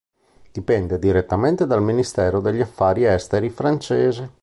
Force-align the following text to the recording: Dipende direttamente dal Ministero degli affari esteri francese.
Dipende 0.51 0.97
direttamente 0.97 1.67
dal 1.67 1.83
Ministero 1.83 2.39
degli 2.41 2.59
affari 2.61 3.03
esteri 3.05 3.51
francese. 3.51 4.31